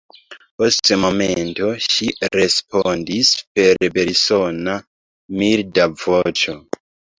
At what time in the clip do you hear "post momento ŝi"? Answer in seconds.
0.61-2.09